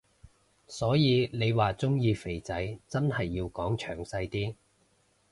[0.65, 4.55] 所以你話鍾意肥仔真係要講詳細啲